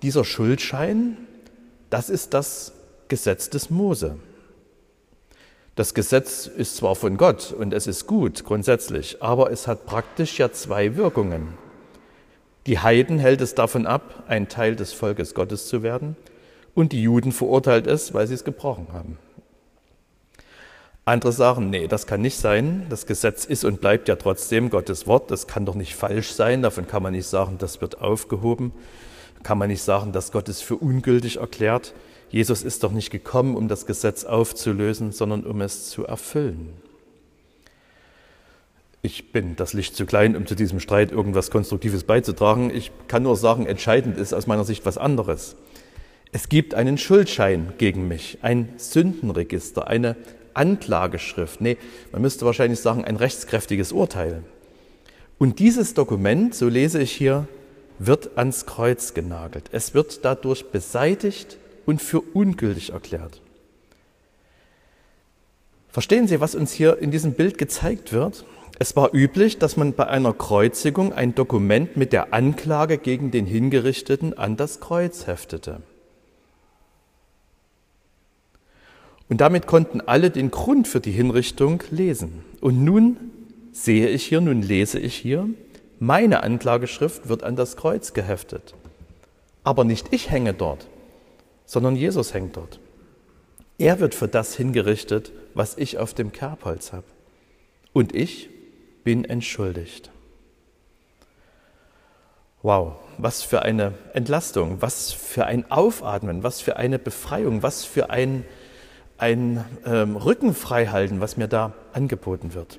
dieser 0.00 0.24
Schuldschein, 0.24 1.18
das 1.90 2.08
ist 2.08 2.32
das 2.32 2.72
Gesetz 3.08 3.50
des 3.50 3.68
Mose. 3.68 4.16
Das 5.76 5.92
Gesetz 5.92 6.46
ist 6.46 6.76
zwar 6.76 6.94
von 6.94 7.16
Gott 7.16 7.52
und 7.52 7.74
es 7.74 7.86
ist 7.86 8.06
gut 8.06 8.44
grundsätzlich, 8.44 9.22
aber 9.22 9.50
es 9.50 9.66
hat 9.66 9.86
praktisch 9.86 10.38
ja 10.38 10.52
zwei 10.52 10.96
Wirkungen. 10.96 11.54
Die 12.66 12.78
Heiden 12.78 13.18
hält 13.18 13.40
es 13.40 13.54
davon 13.54 13.84
ab, 13.86 14.24
ein 14.28 14.48
Teil 14.48 14.76
des 14.76 14.92
Volkes 14.92 15.34
Gottes 15.34 15.66
zu 15.68 15.82
werden, 15.82 16.16
und 16.74 16.92
die 16.92 17.02
Juden 17.02 17.32
verurteilt 17.32 17.86
es, 17.86 18.14
weil 18.14 18.26
sie 18.26 18.34
es 18.34 18.44
gebrochen 18.44 18.88
haben. 18.92 19.18
Andere 21.04 21.32
sagen, 21.32 21.68
nee, 21.68 21.86
das 21.86 22.06
kann 22.06 22.22
nicht 22.22 22.38
sein. 22.38 22.86
Das 22.88 23.06
Gesetz 23.06 23.44
ist 23.44 23.64
und 23.64 23.80
bleibt 23.80 24.08
ja 24.08 24.16
trotzdem 24.16 24.70
Gottes 24.70 25.06
Wort. 25.06 25.30
Das 25.30 25.46
kann 25.46 25.66
doch 25.66 25.74
nicht 25.74 25.94
falsch 25.94 26.32
sein. 26.32 26.62
Davon 26.62 26.86
kann 26.86 27.02
man 27.02 27.12
nicht 27.12 27.26
sagen, 27.26 27.56
das 27.58 27.82
wird 27.82 28.00
aufgehoben 28.00 28.72
kann 29.44 29.58
man 29.58 29.68
nicht 29.68 29.82
sagen, 29.82 30.10
dass 30.10 30.32
Gott 30.32 30.48
es 30.48 30.60
für 30.60 30.74
ungültig 30.74 31.36
erklärt. 31.36 31.94
Jesus 32.30 32.64
ist 32.64 32.82
doch 32.82 32.90
nicht 32.90 33.10
gekommen, 33.10 33.54
um 33.54 33.68
das 33.68 33.86
Gesetz 33.86 34.24
aufzulösen, 34.24 35.12
sondern 35.12 35.44
um 35.44 35.60
es 35.60 35.90
zu 35.90 36.04
erfüllen. 36.04 36.72
Ich 39.02 39.30
bin 39.32 39.54
das 39.54 39.74
Licht 39.74 39.94
zu 39.94 40.06
klein, 40.06 40.34
um 40.34 40.46
zu 40.46 40.54
diesem 40.54 40.80
Streit 40.80 41.12
irgendwas 41.12 41.50
Konstruktives 41.50 42.04
beizutragen. 42.04 42.74
Ich 42.74 42.90
kann 43.06 43.22
nur 43.22 43.36
sagen, 43.36 43.66
entscheidend 43.66 44.16
ist 44.16 44.32
aus 44.32 44.46
meiner 44.46 44.64
Sicht 44.64 44.86
was 44.86 44.98
anderes. 44.98 45.56
Es 46.34 46.48
gibt 46.48 46.74
einen 46.74 46.98
Schuldschein 46.98 47.74
gegen 47.78 48.08
mich, 48.08 48.38
ein 48.42 48.70
Sündenregister, 48.76 49.86
eine 49.86 50.16
Anklageschrift. 50.52 51.60
Nee, 51.60 51.76
man 52.10 52.22
müsste 52.22 52.44
wahrscheinlich 52.44 52.80
sagen, 52.80 53.04
ein 53.04 53.14
rechtskräftiges 53.14 53.92
Urteil. 53.92 54.42
Und 55.38 55.60
dieses 55.60 55.94
Dokument, 55.94 56.52
so 56.52 56.68
lese 56.68 57.00
ich 57.00 57.12
hier, 57.12 57.46
wird 58.00 58.36
ans 58.36 58.66
Kreuz 58.66 59.14
genagelt. 59.14 59.66
Es 59.70 59.94
wird 59.94 60.24
dadurch 60.24 60.72
beseitigt 60.72 61.56
und 61.86 62.02
für 62.02 62.20
ungültig 62.20 62.90
erklärt. 62.90 63.40
Verstehen 65.88 66.26
Sie, 66.26 66.40
was 66.40 66.56
uns 66.56 66.72
hier 66.72 66.98
in 66.98 67.12
diesem 67.12 67.34
Bild 67.34 67.58
gezeigt 67.58 68.12
wird? 68.12 68.44
Es 68.80 68.96
war 68.96 69.14
üblich, 69.14 69.58
dass 69.58 69.76
man 69.76 69.92
bei 69.92 70.08
einer 70.08 70.32
Kreuzigung 70.32 71.12
ein 71.12 71.36
Dokument 71.36 71.96
mit 71.96 72.12
der 72.12 72.34
Anklage 72.34 72.98
gegen 72.98 73.30
den 73.30 73.46
Hingerichteten 73.46 74.36
an 74.36 74.56
das 74.56 74.80
Kreuz 74.80 75.28
heftete. 75.28 75.80
Und 79.28 79.40
damit 79.40 79.66
konnten 79.66 80.00
alle 80.00 80.30
den 80.30 80.50
Grund 80.50 80.86
für 80.86 81.00
die 81.00 81.10
Hinrichtung 81.10 81.82
lesen. 81.90 82.44
Und 82.60 82.84
nun 82.84 83.16
sehe 83.72 84.08
ich 84.08 84.26
hier, 84.26 84.40
nun 84.40 84.62
lese 84.62 84.98
ich 84.98 85.14
hier, 85.14 85.48
Meine 85.98 86.42
Anklageschrift 86.42 87.28
wird 87.28 87.44
an 87.44 87.56
das 87.56 87.76
Kreuz 87.76 88.12
geheftet. 88.12 88.74
Aber 89.62 89.84
nicht 89.84 90.12
ich 90.12 90.30
hänge 90.30 90.52
dort, 90.52 90.86
sondern 91.64 91.96
Jesus 91.96 92.34
hängt 92.34 92.56
dort. 92.56 92.78
Er 93.78 94.00
wird 94.00 94.14
für 94.14 94.28
das 94.28 94.54
hingerichtet, 94.54 95.32
was 95.54 95.78
ich 95.78 95.98
auf 95.98 96.14
dem 96.14 96.30
Kerbholz 96.32 96.92
habe. 96.92 97.06
Und 97.92 98.14
ich 98.14 98.50
bin 99.04 99.24
entschuldigt. 99.24 100.10
Wow, 102.62 102.94
was 103.18 103.42
für 103.42 103.62
eine 103.62 103.92
Entlastung, 104.14 104.80
was 104.80 105.12
für 105.12 105.44
ein 105.46 105.70
Aufatmen, 105.70 106.42
was 106.42 106.60
für 106.60 106.76
eine 106.76 106.98
Befreiung, 106.98 107.62
was 107.62 107.84
für 107.84 108.10
ein, 108.10 108.44
ein 109.18 109.64
ähm, 109.84 110.16
Rückenfreihalten, 110.16 111.20
was 111.20 111.36
mir 111.36 111.48
da 111.48 111.72
angeboten 111.92 112.54
wird. 112.54 112.78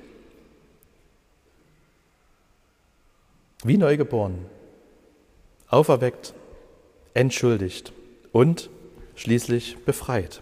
Wie 3.64 3.78
neugeboren, 3.78 4.46
auferweckt, 5.70 6.34
entschuldigt 7.14 7.94
und 8.32 8.70
schließlich 9.16 9.78
befreit. 9.86 10.42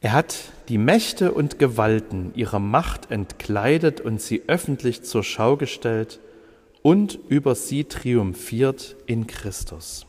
Er 0.00 0.12
hat 0.12 0.36
die 0.68 0.78
Mächte 0.78 1.32
und 1.32 1.58
Gewalten 1.58 2.32
ihrer 2.34 2.58
Macht 2.58 3.10
entkleidet 3.10 4.00
und 4.00 4.20
sie 4.20 4.42
öffentlich 4.48 5.02
zur 5.02 5.22
Schau 5.22 5.56
gestellt 5.56 6.20
und 6.82 7.18
über 7.28 7.54
sie 7.54 7.84
triumphiert 7.84 8.96
in 9.06 9.26
Christus. 9.26 10.06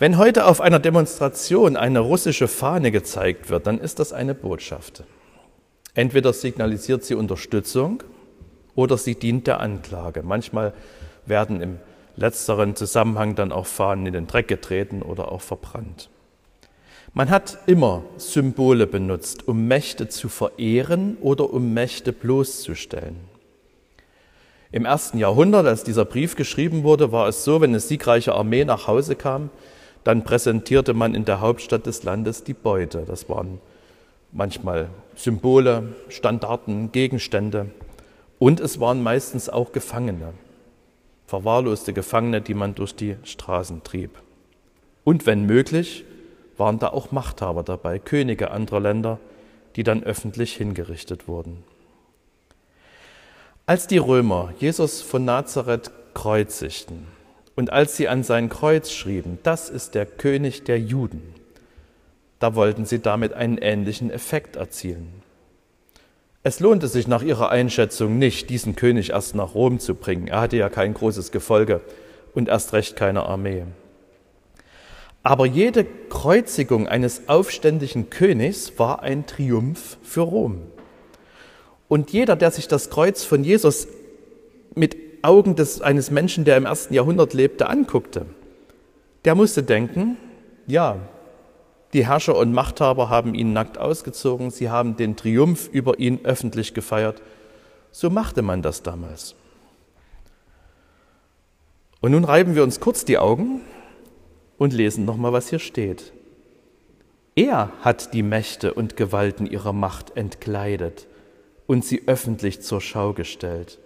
Wenn 0.00 0.16
heute 0.16 0.46
auf 0.46 0.62
einer 0.62 0.78
Demonstration 0.78 1.76
eine 1.76 1.98
russische 1.98 2.48
Fahne 2.48 2.90
gezeigt 2.90 3.50
wird, 3.50 3.66
dann 3.66 3.78
ist 3.78 3.98
das 3.98 4.14
eine 4.14 4.34
Botschaft. 4.34 5.04
Entweder 5.92 6.32
signalisiert 6.32 7.04
sie 7.04 7.14
Unterstützung 7.14 8.02
oder 8.74 8.96
sie 8.96 9.14
dient 9.14 9.46
der 9.46 9.60
Anklage. 9.60 10.22
Manchmal 10.22 10.72
werden 11.26 11.60
im 11.60 11.76
letzteren 12.16 12.76
Zusammenhang 12.76 13.34
dann 13.34 13.52
auch 13.52 13.66
Fahnen 13.66 14.06
in 14.06 14.14
den 14.14 14.26
Dreck 14.26 14.48
getreten 14.48 15.02
oder 15.02 15.30
auch 15.30 15.42
verbrannt. 15.42 16.08
Man 17.12 17.28
hat 17.28 17.58
immer 17.66 18.02
Symbole 18.16 18.86
benutzt, 18.86 19.48
um 19.48 19.68
Mächte 19.68 20.08
zu 20.08 20.30
verehren 20.30 21.18
oder 21.20 21.52
um 21.52 21.74
Mächte 21.74 22.14
bloßzustellen. 22.14 23.16
Im 24.72 24.86
ersten 24.86 25.18
Jahrhundert, 25.18 25.66
als 25.66 25.84
dieser 25.84 26.06
Brief 26.06 26.36
geschrieben 26.36 26.84
wurde, 26.84 27.12
war 27.12 27.28
es 27.28 27.44
so, 27.44 27.60
wenn 27.60 27.72
eine 27.72 27.80
siegreiche 27.80 28.32
Armee 28.32 28.64
nach 28.64 28.86
Hause 28.86 29.14
kam, 29.14 29.50
dann 30.04 30.24
präsentierte 30.24 30.94
man 30.94 31.14
in 31.14 31.24
der 31.24 31.40
Hauptstadt 31.40 31.86
des 31.86 32.02
Landes 32.02 32.44
die 32.44 32.54
Beute. 32.54 33.04
Das 33.06 33.28
waren 33.28 33.60
manchmal 34.32 34.88
Symbole, 35.14 35.94
Standarten, 36.08 36.92
Gegenstände 36.92 37.70
und 38.38 38.60
es 38.60 38.80
waren 38.80 39.02
meistens 39.02 39.48
auch 39.48 39.72
Gefangene, 39.72 40.32
verwahrloste 41.26 41.92
Gefangene, 41.92 42.40
die 42.40 42.54
man 42.54 42.74
durch 42.74 42.94
die 42.94 43.16
Straßen 43.24 43.82
trieb. 43.82 44.10
Und 45.04 45.26
wenn 45.26 45.44
möglich, 45.44 46.04
waren 46.56 46.78
da 46.78 46.88
auch 46.88 47.10
Machthaber 47.10 47.62
dabei, 47.62 47.98
Könige 47.98 48.50
anderer 48.50 48.80
Länder, 48.80 49.18
die 49.76 49.82
dann 49.82 50.02
öffentlich 50.02 50.54
hingerichtet 50.56 51.28
wurden. 51.28 51.62
Als 53.66 53.86
die 53.86 53.98
Römer 53.98 54.52
Jesus 54.58 55.00
von 55.00 55.24
Nazareth 55.24 55.90
kreuzigten 56.12 57.06
und 57.56 57.72
als 57.72 57.96
sie 57.96 58.08
an 58.08 58.22
sein 58.22 58.48
Kreuz 58.48 58.90
schrieben, 58.90 59.38
das 59.42 59.68
ist 59.68 59.94
der 59.94 60.06
König 60.06 60.64
der 60.64 60.78
Juden, 60.78 61.22
da 62.38 62.54
wollten 62.54 62.86
sie 62.86 63.00
damit 63.00 63.32
einen 63.32 63.58
ähnlichen 63.58 64.10
Effekt 64.10 64.56
erzielen. 64.56 65.22
Es 66.42 66.58
lohnte 66.58 66.88
sich 66.88 67.06
nach 67.06 67.22
ihrer 67.22 67.50
Einschätzung 67.50 68.18
nicht, 68.18 68.48
diesen 68.48 68.74
König 68.74 69.10
erst 69.10 69.34
nach 69.34 69.54
Rom 69.54 69.78
zu 69.78 69.94
bringen. 69.94 70.28
Er 70.28 70.40
hatte 70.40 70.56
ja 70.56 70.70
kein 70.70 70.94
großes 70.94 71.32
Gefolge 71.32 71.82
und 72.34 72.48
erst 72.48 72.72
recht 72.72 72.96
keine 72.96 73.24
Armee. 73.24 73.64
Aber 75.22 75.44
jede 75.44 75.84
Kreuzigung 75.84 76.88
eines 76.88 77.28
aufständischen 77.28 78.08
Königs 78.08 78.78
war 78.78 79.02
ein 79.02 79.26
Triumph 79.26 79.98
für 80.02 80.22
Rom. 80.22 80.62
Und 81.88 82.10
jeder, 82.12 82.36
der 82.36 82.50
sich 82.50 82.68
das 82.68 82.88
Kreuz 82.88 83.22
von 83.22 83.44
Jesus 83.44 83.86
mit 84.74 84.96
Augen 85.22 85.56
des, 85.56 85.80
eines 85.80 86.10
Menschen, 86.10 86.44
der 86.44 86.56
im 86.56 86.66
ersten 86.66 86.94
Jahrhundert 86.94 87.34
lebte, 87.34 87.68
anguckte, 87.68 88.26
der 89.24 89.34
musste 89.34 89.62
denken, 89.62 90.16
ja, 90.66 90.96
die 91.92 92.06
Herrscher 92.06 92.36
und 92.36 92.52
Machthaber 92.52 93.08
haben 93.08 93.34
ihn 93.34 93.52
nackt 93.52 93.76
ausgezogen, 93.76 94.50
sie 94.50 94.70
haben 94.70 94.96
den 94.96 95.16
Triumph 95.16 95.68
über 95.72 95.98
ihn 95.98 96.20
öffentlich 96.24 96.72
gefeiert. 96.72 97.20
So 97.90 98.08
machte 98.10 98.42
man 98.42 98.62
das 98.62 98.82
damals. 98.82 99.34
Und 102.00 102.12
nun 102.12 102.24
reiben 102.24 102.54
wir 102.54 102.62
uns 102.62 102.80
kurz 102.80 103.04
die 103.04 103.18
Augen 103.18 103.60
und 104.56 104.72
lesen 104.72 105.04
nochmal, 105.04 105.32
was 105.32 105.50
hier 105.50 105.58
steht. 105.58 106.12
Er 107.34 107.72
hat 107.82 108.14
die 108.14 108.22
Mächte 108.22 108.72
und 108.72 108.96
Gewalten 108.96 109.46
ihrer 109.46 109.72
Macht 109.72 110.16
entkleidet 110.16 111.06
und 111.66 111.84
sie 111.84 112.02
öffentlich 112.06 112.62
zur 112.62 112.80
Schau 112.80 113.12
gestellt 113.12 113.78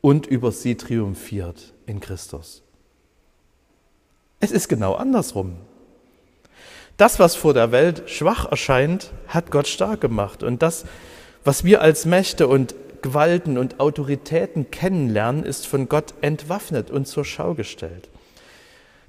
und 0.00 0.26
über 0.26 0.52
sie 0.52 0.76
triumphiert 0.76 1.72
in 1.86 2.00
Christus. 2.00 2.62
Es 4.40 4.50
ist 4.50 4.68
genau 4.68 4.94
andersrum. 4.94 5.56
Das, 6.96 7.18
was 7.18 7.34
vor 7.34 7.54
der 7.54 7.72
Welt 7.72 8.04
schwach 8.06 8.50
erscheint, 8.50 9.10
hat 9.28 9.50
Gott 9.50 9.68
stark 9.68 10.00
gemacht. 10.00 10.42
Und 10.42 10.62
das, 10.62 10.84
was 11.44 11.64
wir 11.64 11.80
als 11.80 12.04
Mächte 12.04 12.46
und 12.46 12.74
Gewalten 13.02 13.56
und 13.56 13.80
Autoritäten 13.80 14.70
kennenlernen, 14.70 15.44
ist 15.44 15.66
von 15.66 15.88
Gott 15.88 16.14
entwaffnet 16.20 16.90
und 16.90 17.06
zur 17.06 17.24
Schau 17.24 17.54
gestellt. 17.54 18.08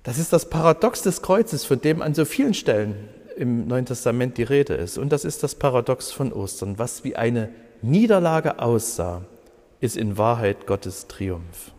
Das 0.04 0.18
ist 0.18 0.34
das 0.34 0.50
Paradox 0.50 1.02
des 1.02 1.22
Kreuzes, 1.22 1.66
von 1.66 1.80
dem 1.82 2.02
an 2.02 2.14
so 2.14 2.26
vielen 2.26 2.54
Stellen 2.54 3.10
im 3.36 3.68
Neuen 3.68 3.86
Testament 3.86 4.38
die 4.38 4.44
Rede 4.44 4.74
ist. 4.74 4.98
Und 4.98 5.12
das 5.12 5.26
ist 5.26 5.44
das 5.44 5.56
Paradox 5.56 6.12
von 6.12 6.32
Ostern, 6.34 6.80
was 6.80 7.04
wie 7.04 7.16
eine 7.16 7.50
Niederlage 7.82 8.60
aussah, 8.60 9.24
ist 9.82 9.98
in 9.98 10.18
Wahrheit 10.18 10.66
Gottes 10.68 11.08
Triumph. 11.08 11.72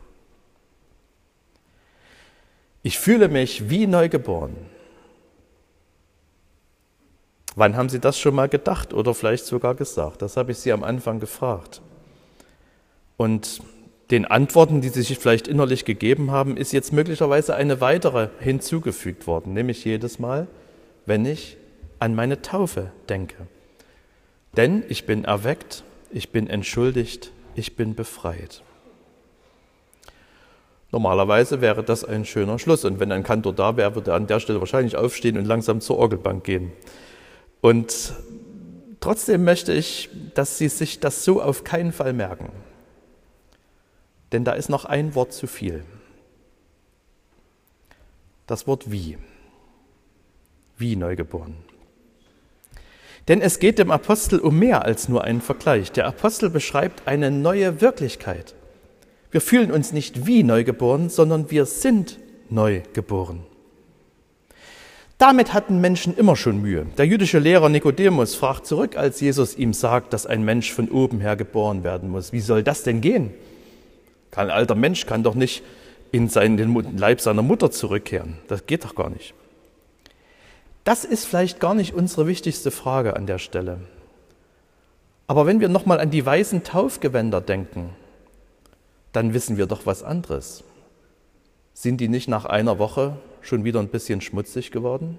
Ich 2.83 2.99
fühle 2.99 3.29
mich 3.29 3.71
wie 3.71 3.87
neugeboren. 3.87 4.57
Wann 7.55 7.77
haben 7.77 7.89
Sie 7.89 8.01
das 8.01 8.19
schon 8.19 8.35
mal 8.35 8.49
gedacht 8.49 8.93
oder 8.93 9.15
vielleicht 9.15 9.47
sogar 9.47 9.75
gesagt? 9.75 10.21
Das 10.21 10.37
habe 10.37 10.53
ich 10.53 10.59
Sie 10.59 10.73
am 10.73 10.85
Anfang 10.85 11.21
gefragt. 11.21 11.81
Und 13.17 13.63
den 14.11 14.25
Antworten, 14.25 14.81
die 14.81 14.89
Sie 14.89 15.03
sich 15.03 15.19
vielleicht 15.19 15.49
innerlich 15.49 15.85
gegeben 15.85 16.31
haben, 16.31 16.57
ist 16.57 16.73
jetzt 16.73 16.93
möglicherweise 16.93 17.55
eine 17.55 17.81
weitere 17.81 18.29
hinzugefügt 18.41 19.27
worden, 19.27 19.55
nämlich 19.55 19.85
jedes 19.85 20.19
Mal, 20.19 20.49
wenn 21.07 21.25
ich 21.25 21.57
an 21.99 22.15
meine 22.15 22.43
Taufe 22.43 22.91
denke. 23.09 23.47
Denn 24.57 24.83
ich 24.89 25.07
bin 25.07 25.25
erweckt 25.25 25.85
ich 26.13 26.29
bin 26.29 26.47
entschuldigt, 26.47 27.33
ich 27.55 27.77
bin 27.77 27.95
befreit. 27.95 28.63
Normalerweise 30.93 31.63
wäre 31.63 31.83
das 31.83 32.05
ein 32.05 32.27
schöner 32.27 32.59
Schluss. 32.59 32.85
Und 32.85 33.01
wenn 33.01 33.11
ein 33.13 33.23
Kantor 33.23 33.55
da 33.55 33.77
wäre, 33.77 33.95
würde 33.95 34.11
er 34.11 34.17
an 34.17 34.27
der 34.27 34.41
Stelle 34.41 34.61
wahrscheinlich 34.61 34.97
aufstehen 34.97 35.39
und 35.39 35.47
langsam 35.47 35.81
zur 35.81 35.97
Orgelbank 35.97 36.45
gehen. 36.45 36.71
Und 37.63 38.13
trotzdem 39.01 39.43
möchte 39.43 39.73
ich, 39.73 40.11
dass 40.35 40.59
Sie 40.59 40.69
sich 40.69 41.01
das 41.01 41.25
so 41.25 41.43
auf 41.43 41.65
keinen 41.65 41.93
Fall 41.93 42.13
merken. 42.13 42.51
Denn 44.33 44.45
da 44.45 44.53
ist 44.53 44.69
noch 44.69 44.85
ein 44.85 45.15
Wort 45.15 45.33
zu 45.33 45.47
viel. 45.47 45.85
Das 48.47 48.67
Wort 48.67 48.91
wie. 48.91 49.17
Wie 50.77 50.97
neugeboren. 50.97 51.57
Denn 53.29 53.41
es 53.41 53.59
geht 53.59 53.79
dem 53.79 53.91
Apostel 53.91 54.41
um 54.41 54.59
mehr 54.59 54.85
als 54.85 55.09
nur 55.09 55.25
einen 55.25 55.41
Vergleich. 55.41 55.93
Der 55.93 56.07
Apostel 56.07 56.51
beschreibt 56.51 57.07
eine 57.07 57.31
neue 57.31 57.81
Wirklichkeit. 57.81 58.55
Wir 59.31 59.41
fühlen 59.41 59.71
uns 59.71 59.93
nicht 59.93 60.27
wie 60.27 60.43
neugeboren, 60.43 61.09
sondern 61.09 61.51
wir 61.51 61.65
sind 61.67 62.19
neugeboren. 62.51 63.41
Damit 65.19 65.55
hatten 65.55 65.81
Menschen 65.81 66.17
immer 66.17 66.35
schon 66.35 66.61
Mühe. 66.61 66.87
Der 66.99 67.07
jüdische 67.07 67.39
Lehrer 67.39 67.69
Nikodemus 67.69 68.35
fragt 68.35 68.67
zurück, 68.67 68.97
als 68.97 69.21
Jesus 69.21 69.57
ihm 69.57 69.73
sagt, 69.73 70.13
dass 70.13 70.27
ein 70.27 70.45
Mensch 70.45 70.73
von 70.73 70.89
oben 70.89 71.21
her 71.21 71.37
geboren 71.37 71.85
werden 71.85 72.11
muss. 72.11 72.33
Wie 72.33 72.41
soll 72.41 72.65
das 72.65 72.83
denn 72.83 73.01
gehen? 73.01 73.31
Kein 74.33 74.51
alter 74.51 74.75
Mensch 74.75 75.07
kann 75.07 75.23
doch 75.23 75.37
nicht 75.37 75.63
in 76.11 76.29
den 76.29 76.99
Leib 76.99 77.21
seiner 77.21 77.43
Mutter 77.43 77.71
zurückkehren. 77.71 78.39
Das 78.49 78.67
geht 78.67 78.85
doch 78.85 78.97
gar 78.97 79.11
nicht. 79.11 79.33
Das 80.85 81.05
ist 81.05 81.27
vielleicht 81.27 81.61
gar 81.61 81.75
nicht 81.75 81.95
unsere 81.95 82.27
wichtigste 82.27 82.71
Frage 82.71 83.15
an 83.15 83.27
der 83.27 83.39
Stelle. 83.39 83.81
Aber 85.29 85.47
wenn 85.47 85.61
wir 85.61 85.69
nochmal 85.69 86.01
an 86.01 86.11
die 86.11 86.27
weißen 86.27 86.65
Taufgewänder 86.65 87.41
denken, 87.41 87.91
dann 89.13 89.35
wissen 89.35 89.57
wir 89.57 89.67
doch 89.67 89.87
was 89.87 90.03
anderes. 90.03 90.65
Sind 91.75 92.01
die 92.01 92.09
nicht 92.09 92.29
nach 92.29 92.45
einer 92.45 92.79
Woche 92.79 93.17
schon 93.41 93.65
wieder 93.65 93.81
ein 93.81 93.89
bisschen 93.89 94.21
schmutzig 94.21 94.73
geworden? 94.73 95.19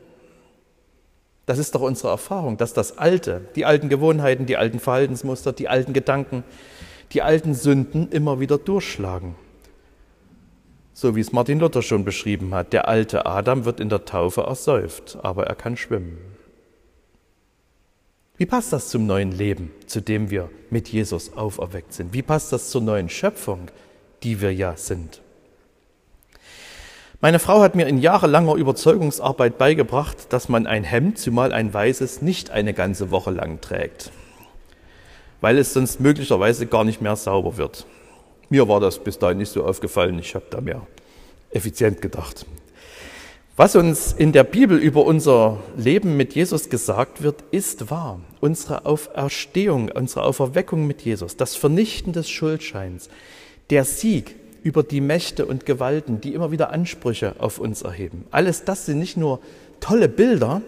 Das 1.46 1.58
ist 1.58 1.76
doch 1.76 1.82
unsere 1.82 2.10
Erfahrung, 2.10 2.58
dass 2.58 2.74
das 2.74 2.98
Alte, 2.98 3.42
die 3.56 3.66
alten 3.66 3.90
Gewohnheiten, 3.90 4.46
die 4.46 4.58
alten 4.58 4.80
Verhaltensmuster, 4.80 5.52
die 5.52 5.68
alten 5.68 5.94
Gedanken, 5.94 6.44
die 7.12 7.22
alten 7.22 7.54
Sünden 7.54 8.10
immer 8.12 8.40
wieder 8.40 8.58
durchschlagen. 8.58 9.36
So 10.94 11.16
wie 11.16 11.22
es 11.22 11.32
Martin 11.32 11.60
Luther 11.60 11.82
schon 11.82 12.06
beschrieben 12.06 12.54
hat, 12.54 12.72
der 12.72 12.88
alte 12.88 13.26
Adam 13.26 13.66
wird 13.66 13.80
in 13.80 13.90
der 13.90 14.06
Taufe 14.06 14.42
ersäuft, 14.42 15.18
aber 15.24 15.48
er 15.48 15.56
kann 15.56 15.76
schwimmen. 15.76 16.20
Wie 18.38 18.46
passt 18.46 18.74
das 18.74 18.90
zum 18.90 19.06
neuen 19.06 19.32
Leben, 19.32 19.72
zu 19.88 20.02
dem 20.02 20.30
wir 20.30 20.50
mit 20.70 20.90
Jesus 20.90 21.34
auferweckt 21.34 21.94
sind? 21.94 22.14
Wie 22.14 22.22
passt 22.22 22.52
das 22.52 22.70
zur 22.70 22.82
neuen 22.82 23.10
Schöpfung, 23.10 23.72
die 24.22 24.42
wir 24.42 24.54
ja 24.54 24.76
sind? 24.76 25.22
Meine 27.22 27.40
Frau 27.40 27.62
hat 27.62 27.74
mir 27.74 27.88
in 27.88 28.00
jahrelanger 28.00 28.56
Überzeugungsarbeit 28.56 29.58
beigebracht, 29.58 30.34
dass 30.34 30.50
man 30.50 30.68
ein 30.68 30.84
Hemd, 30.84 31.18
zumal 31.18 31.54
ein 31.54 31.74
weißes, 31.74 32.22
nicht 32.22 32.52
eine 32.52 32.74
ganze 32.74 33.12
Woche 33.12 33.32
lang 33.32 33.62
trägt, 33.62 34.12
weil 35.40 35.58
es 35.58 35.74
sonst 35.74 36.02
möglicherweise 36.02 36.68
gar 36.68 36.84
nicht 36.84 37.02
mehr 37.02 37.16
sauber 37.16 37.58
wird. 37.58 37.86
Mir 38.54 38.68
war 38.68 38.80
das 38.80 39.00
bis 39.00 39.18
dahin 39.18 39.40
nicht 39.40 39.52
so 39.52 39.64
aufgefallen, 39.66 40.20
ich 40.20 40.36
habe 40.36 40.46
da 40.52 40.62
mehr 40.62 40.86
effizient 41.50 42.04
gedacht. 42.04 42.46
Was 43.56 43.76
uns 43.76 44.14
in 44.14 44.32
der 44.32 44.44
Bibel 44.44 44.78
über 44.78 45.08
unser 45.08 45.58
Leben 45.76 46.18
mit 46.18 46.36
Jesus 46.36 46.70
gesagt 46.70 47.24
wird, 47.24 47.44
ist 47.50 47.90
wahr. 47.90 48.20
Unsere 48.42 48.86
Auferstehung, 48.86 49.90
unsere 49.90 50.22
Auferweckung 50.26 50.86
mit 50.86 51.02
Jesus, 51.02 51.36
das 51.36 51.56
Vernichten 51.56 52.14
des 52.14 52.30
Schuldscheins, 52.30 53.10
der 53.72 53.86
Sieg 53.86 54.36
über 54.62 54.84
die 54.84 55.02
Mächte 55.02 55.48
und 55.48 55.66
Gewalten, 55.66 56.22
die 56.22 56.36
immer 56.36 56.52
wieder 56.52 56.70
Ansprüche 56.70 57.34
auf 57.40 57.58
uns 57.58 57.82
erheben. 57.82 58.26
Alles 58.30 58.66
das 58.66 58.86
sind 58.86 59.00
nicht 59.00 59.18
nur 59.18 59.40
tolle 59.80 60.08
Bilder, 60.10 60.62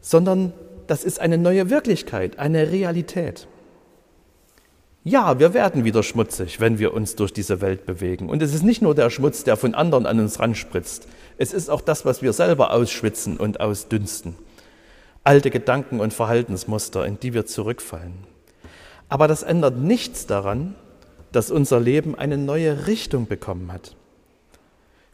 sondern 0.00 0.54
das 0.86 1.04
ist 1.04 1.20
eine 1.20 1.36
neue 1.36 1.68
Wirklichkeit, 1.68 2.38
eine 2.38 2.72
Realität. 2.72 3.48
Ja, 5.02 5.38
wir 5.38 5.54
werden 5.54 5.84
wieder 5.84 6.02
schmutzig, 6.02 6.60
wenn 6.60 6.78
wir 6.78 6.92
uns 6.92 7.16
durch 7.16 7.32
diese 7.32 7.62
Welt 7.62 7.86
bewegen. 7.86 8.28
Und 8.28 8.42
es 8.42 8.52
ist 8.52 8.62
nicht 8.62 8.82
nur 8.82 8.94
der 8.94 9.08
Schmutz, 9.08 9.44
der 9.44 9.56
von 9.56 9.74
anderen 9.74 10.04
an 10.04 10.20
uns 10.20 10.38
ranspritzt. 10.38 11.08
Es 11.38 11.54
ist 11.54 11.70
auch 11.70 11.80
das, 11.80 12.04
was 12.04 12.20
wir 12.20 12.34
selber 12.34 12.72
ausschwitzen 12.72 13.38
und 13.38 13.60
ausdünsten. 13.60 14.34
Alte 15.24 15.50
Gedanken 15.50 16.00
und 16.00 16.12
Verhaltensmuster, 16.12 17.06
in 17.06 17.18
die 17.18 17.32
wir 17.32 17.46
zurückfallen. 17.46 18.12
Aber 19.08 19.26
das 19.26 19.42
ändert 19.42 19.78
nichts 19.78 20.26
daran, 20.26 20.74
dass 21.32 21.50
unser 21.50 21.80
Leben 21.80 22.14
eine 22.14 22.36
neue 22.36 22.86
Richtung 22.86 23.26
bekommen 23.26 23.72
hat. 23.72 23.96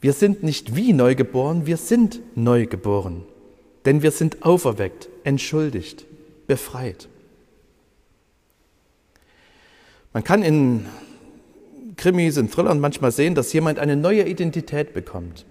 Wir 0.00 0.12
sind 0.12 0.42
nicht 0.42 0.74
wie 0.74 0.92
neu 0.92 1.14
geboren, 1.14 1.66
wir 1.66 1.76
sind 1.76 2.20
neu 2.34 2.66
geboren. 2.66 3.22
Denn 3.84 4.02
wir 4.02 4.10
sind 4.10 4.44
auferweckt, 4.44 5.08
entschuldigt, 5.22 6.06
befreit. 6.48 7.08
Man 10.12 10.24
kann 10.24 10.42
in 10.42 10.86
Krimis, 11.96 12.36
in 12.36 12.50
Thrillern 12.50 12.80
manchmal 12.80 13.12
sehen, 13.12 13.34
dass 13.34 13.52
jemand 13.52 13.78
eine 13.78 13.96
neue 13.96 14.26
Identität 14.26 14.94
bekommt. 14.94 15.46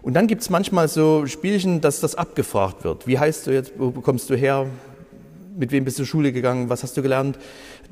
Und 0.00 0.14
dann 0.14 0.26
gibt 0.26 0.42
es 0.42 0.50
manchmal 0.50 0.88
so 0.88 1.26
Spielchen, 1.26 1.80
dass 1.80 2.00
das 2.00 2.14
abgefragt 2.14 2.84
wird. 2.84 3.06
Wie 3.06 3.18
heißt 3.18 3.46
du 3.46 3.52
jetzt, 3.52 3.72
wo 3.78 3.90
kommst 3.92 4.28
du 4.30 4.34
her, 4.34 4.66
mit 5.56 5.70
wem 5.70 5.84
bist 5.84 5.98
du 5.98 6.04
Schule 6.04 6.32
gegangen, 6.32 6.68
was 6.68 6.82
hast 6.82 6.96
du 6.96 7.02
gelernt? 7.02 7.38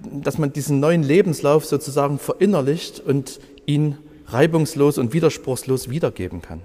dass 0.02 0.38
man 0.38 0.52
diesen 0.52 0.80
neuen 0.80 1.02
Lebenslauf 1.02 1.64
sozusagen 1.64 2.19
verinnerlicht 2.19 3.00
und 3.00 3.40
ihn 3.66 3.99
reibungslos 4.26 4.99
und 4.99 5.12
widerspruchslos 5.12 5.90
wiedergeben 5.90 6.42
kann. 6.42 6.61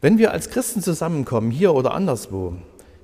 Wenn 0.00 0.18
wir 0.18 0.32
als 0.32 0.50
Christen 0.50 0.82
zusammenkommen, 0.82 1.50
hier 1.50 1.74
oder 1.74 1.92
anderswo, 1.92 2.54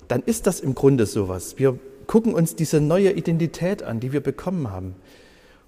dann 0.08 0.22
ist 0.22 0.46
das 0.46 0.60
im 0.60 0.74
Grunde 0.74 1.06
sowas. 1.06 1.54
Wir 1.58 1.78
gucken 2.06 2.34
uns 2.34 2.56
diese 2.56 2.80
neue 2.80 3.12
Identität 3.12 3.82
an, 3.82 4.00
die 4.00 4.12
wir 4.12 4.20
bekommen 4.20 4.70
haben. 4.70 4.94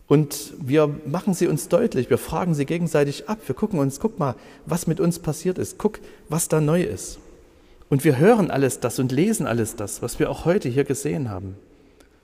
Und 0.06 0.54
wir 0.58 0.88
machen 1.06 1.34
sie 1.34 1.46
uns 1.46 1.68
deutlich, 1.68 2.08
wir 2.08 2.18
fragen 2.18 2.54
sie 2.54 2.64
gegenseitig 2.64 3.28
ab, 3.28 3.38
wir 3.46 3.54
gucken 3.54 3.78
uns, 3.78 4.00
guck 4.00 4.18
mal, 4.18 4.34
was 4.64 4.86
mit 4.86 5.00
uns 5.00 5.18
passiert 5.18 5.58
ist, 5.58 5.76
guck, 5.76 6.00
was 6.28 6.48
da 6.48 6.60
neu 6.60 6.82
ist. 6.82 7.18
Und 7.90 8.04
wir 8.04 8.18
hören 8.18 8.50
alles 8.50 8.80
das 8.80 8.98
und 8.98 9.12
lesen 9.12 9.46
alles 9.46 9.76
das, 9.76 10.00
was 10.02 10.18
wir 10.18 10.30
auch 10.30 10.44
heute 10.44 10.68
hier 10.68 10.84
gesehen 10.84 11.28
haben. 11.28 11.56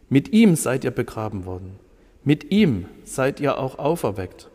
Mit 0.09 0.33
ihm 0.33 0.57
seid 0.57 0.85
ihr 0.85 0.91
begraben 0.91 1.45
worden. 1.45 1.79
Mit 2.23 2.51
ihm 2.51 2.87
seid 3.05 3.41
ihr 3.41 3.59
auch 3.59 3.79
auferweckt. 3.79 4.49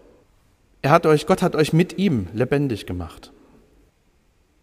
Er 0.81 0.91
hat 0.91 1.05
euch, 1.05 1.27
Gott 1.27 1.41
hat 1.41 1.55
euch 1.55 1.73
mit 1.73 1.97
ihm 1.97 2.27
lebendig 2.33 2.85
gemacht 2.85 3.31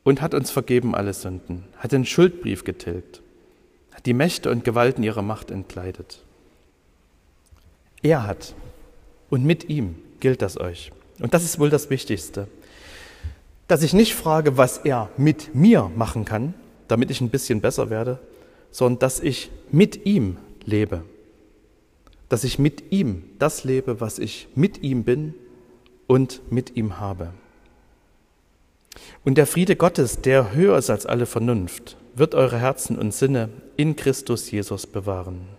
und 0.03 0.23
hat 0.23 0.35
uns 0.35 0.51
vergeben 0.51 0.95
alle 0.95 1.13
Sünden, 1.13 1.65
hat 1.77 1.93
den 1.93 2.05
Schuldbrief 2.05 2.65
getilgt, 2.65 3.23
die 4.05 4.15
Mächte 4.15 4.51
und 4.51 4.65
Gewalten 4.65 5.03
ihrer 5.03 5.23
Macht 5.23 5.51
entkleidet. 5.51 6.23
Er 8.03 8.27
hat 8.27 8.55
und 9.31 9.45
mit 9.45 9.69
ihm 9.69 9.97
gilt 10.21 10.43
das 10.43 10.59
euch. 10.59 10.93
Und 11.21 11.35
das 11.35 11.45
ist 11.45 11.59
wohl 11.59 11.71
das 11.71 11.91
Wichtigste, 11.91 12.47
dass 13.69 13.83
ich 13.83 13.93
nicht 13.93 14.15
frage, 14.15 14.57
was 14.57 14.79
er 14.79 15.09
mit 15.17 15.55
mir 15.55 15.91
machen 15.97 16.25
kann, 16.25 16.55
damit 16.89 17.11
ich 17.11 17.21
ein 17.21 17.31
bisschen 17.31 17.61
besser 17.61 17.91
werde, 17.91 18.21
sondern 18.71 19.01
dass 19.01 19.21
ich 19.21 19.51
mit 19.73 20.07
ihm 20.07 20.37
lebe. 20.65 21.03
Dass 22.29 22.45
ich 22.45 22.59
mit 22.59 22.93
ihm 22.93 23.25
das 23.39 23.65
lebe, 23.65 24.01
was 24.01 24.19
ich 24.19 24.49
mit 24.55 24.83
ihm 24.83 25.05
bin 25.05 25.35
und 26.07 26.41
mit 26.51 26.77
ihm 26.77 27.01
habe. 27.01 27.33
Und 29.25 29.37
der 29.39 29.47
Friede 29.47 29.77
Gottes, 29.77 30.21
der 30.21 30.55
höher 30.55 30.79
ist 30.79 30.91
als 30.91 31.07
alle 31.07 31.27
Vernunft, 31.27 31.97
wird 32.17 32.35
eure 32.35 32.59
Herzen 32.59 32.99
und 32.99 33.13
Sinne 33.13 33.51
in 33.77 33.95
Christus 33.95 34.51
Jesus 34.51 34.87
bewahren. 34.87 35.56